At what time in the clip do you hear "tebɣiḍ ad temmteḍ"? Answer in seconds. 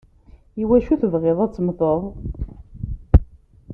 1.01-2.01